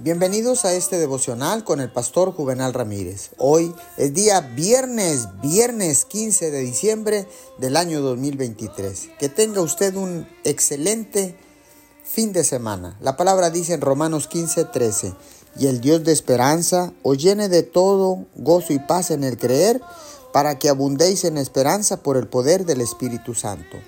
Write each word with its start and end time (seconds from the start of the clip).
Bienvenidos 0.00 0.64
a 0.64 0.74
este 0.74 0.96
devocional 0.96 1.64
con 1.64 1.80
el 1.80 1.90
pastor 1.90 2.32
Juvenal 2.32 2.72
Ramírez. 2.72 3.30
Hoy 3.36 3.74
es 3.96 4.14
día 4.14 4.40
viernes, 4.40 5.26
viernes 5.42 6.04
15 6.04 6.52
de 6.52 6.60
diciembre 6.60 7.26
del 7.58 7.76
año 7.76 8.00
2023. 8.00 9.08
Que 9.18 9.28
tenga 9.28 9.60
usted 9.60 9.96
un 9.96 10.28
excelente 10.44 11.34
fin 12.04 12.32
de 12.32 12.44
semana. 12.44 12.96
La 13.00 13.16
palabra 13.16 13.50
dice 13.50 13.74
en 13.74 13.80
Romanos 13.80 14.28
15, 14.28 14.66
13, 14.66 15.14
y 15.58 15.66
el 15.66 15.80
Dios 15.80 16.04
de 16.04 16.12
esperanza 16.12 16.92
os 17.02 17.18
llene 17.18 17.48
de 17.48 17.64
todo 17.64 18.24
gozo 18.36 18.72
y 18.72 18.78
paz 18.78 19.10
en 19.10 19.24
el 19.24 19.36
creer, 19.36 19.80
para 20.32 20.60
que 20.60 20.68
abundéis 20.68 21.24
en 21.24 21.38
esperanza 21.38 22.04
por 22.04 22.16
el 22.16 22.28
poder 22.28 22.66
del 22.66 22.82
Espíritu 22.82 23.34
Santo. 23.34 23.78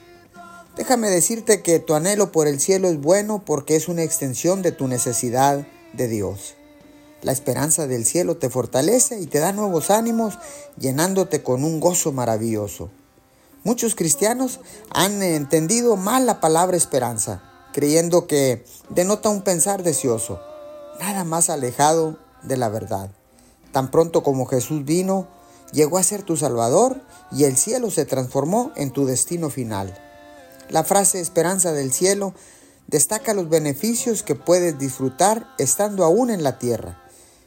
Déjame 0.77 1.09
decirte 1.09 1.63
que 1.63 1.79
tu 1.79 1.95
anhelo 1.95 2.33
por 2.33 2.49
el 2.49 2.59
cielo 2.59 2.89
es 2.89 3.01
bueno 3.01 3.45
porque 3.45 3.77
es 3.77 3.87
una 3.87 4.03
extensión 4.03 4.61
de 4.63 4.73
tu 4.73 4.89
necesidad 4.89 5.65
de 5.93 6.09
Dios. 6.09 6.55
La 7.23 7.33
esperanza 7.33 7.87
del 7.87 8.07
cielo 8.07 8.37
te 8.39 8.49
fortalece 8.49 9.21
y 9.21 9.27
te 9.27 9.39
da 9.39 9.53
nuevos 9.53 9.91
ánimos, 9.91 10.39
llenándote 10.79 11.43
con 11.43 11.65
un 11.65 11.81
gozo 11.81 12.13
maravilloso. 12.13 12.91
Muchos 13.63 13.95
cristianos 13.95 14.61
han 14.91 15.23
entendido 15.23 15.97
mal 15.97 16.25
la 16.25 16.41
palabra 16.41 16.79
esperanza, 16.79 17.43
creyendo 17.75 18.27
que 18.27 18.65
denota 18.89 19.29
un 19.29 19.43
pensar 19.43 19.83
deseoso, 19.83 20.41
nada 20.99 21.25
más 21.25 21.51
alejado 21.51 22.19
de 22.43 22.57
la 22.57 22.71
verdad. 22.71 23.11
Tan 23.73 23.91
pronto 23.91 24.23
como 24.23 24.47
Jesús 24.47 24.85
vino, 24.87 25.29
llegó 25.73 25.99
a 25.99 26.03
ser 26.03 26.23
tu 26.23 26.39
Salvador 26.39 27.03
y 27.31 27.45
el 27.45 27.57
cielo 27.59 27.91
se 27.91 28.07
transformó 28.07 28.73
en 28.77 28.93
tu 28.93 29.05
destino 29.05 29.51
final. 29.51 29.95
La 30.71 30.83
frase 30.83 31.21
esperanza 31.21 31.73
del 31.73 31.93
cielo 31.93 32.33
destaca 32.91 33.35
los 33.35 33.49
beneficios 33.49 34.25
que 34.25 34.35
puedes 34.35 34.77
disfrutar 34.77 35.55
estando 35.59 36.05
aún 36.05 36.29
en 36.29 36.43
la 36.43 36.59
tierra. 36.59 37.01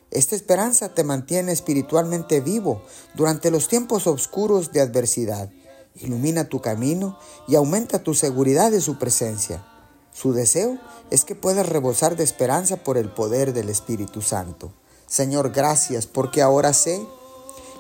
Esta 0.10 0.38
esperanza 0.38 0.90
te 0.94 1.04
mantiene 1.04 1.52
espiritualmente 1.52 2.40
vivo 2.40 2.82
durante 3.14 3.52
los 3.52 3.68
tiempos 3.68 4.08
oscuros 4.08 4.72
de 4.72 4.80
adversidad. 4.80 5.50
Ilumina 5.96 6.46
tu 6.46 6.62
camino 6.62 7.20
y 7.46 7.56
aumenta 7.56 8.04
tu 8.04 8.14
seguridad 8.14 8.72
de 8.72 8.80
su 8.80 8.98
presencia. 8.98 9.66
Su 10.14 10.32
deseo 10.32 10.80
es 11.12 11.26
que 11.26 11.36
puedas 11.36 11.68
rebosar 11.68 12.16
de 12.16 12.24
esperanza 12.24 12.78
por 12.78 12.98
el 12.98 13.10
poder 13.10 13.52
del 13.52 13.68
Espíritu 13.68 14.22
Santo. 14.22 14.72
Señor, 15.08 15.52
gracias 15.52 16.08
porque 16.08 16.42
ahora 16.42 16.72
sé 16.72 17.06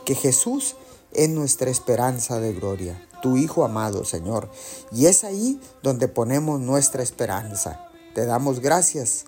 que 0.06 0.16
Jesús 0.16 0.76
es 1.16 1.30
nuestra 1.30 1.70
esperanza 1.70 2.40
de 2.40 2.54
gloria 2.54 3.08
tu 3.24 3.38
Hijo 3.38 3.64
amado, 3.64 4.04
Señor. 4.04 4.52
Y 4.92 5.08
es 5.08 5.24
ahí 5.24 5.60
donde 5.82 6.10
ponemos 6.10 6.60
nuestra 6.60 7.02
esperanza. 7.02 7.90
Te 8.14 8.26
damos 8.26 8.60
gracias 8.60 9.26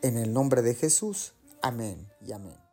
en 0.00 0.16
el 0.16 0.32
nombre 0.32 0.62
de 0.62 0.74
Jesús. 0.74 1.34
Amén 1.60 2.08
y 2.24 2.32
amén. 2.32 2.65